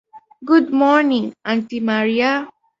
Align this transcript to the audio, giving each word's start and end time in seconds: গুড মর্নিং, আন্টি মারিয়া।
গুড 0.43 0.67
মর্নিং, 0.79 1.23
আন্টি 1.43 1.77
মারিয়া। 1.87 2.31